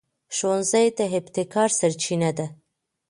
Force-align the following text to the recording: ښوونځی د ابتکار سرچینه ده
ښوونځی 0.35 0.85
د 0.97 0.99
ابتکار 1.17 1.69
سرچینه 1.79 2.29
ده 2.37 2.47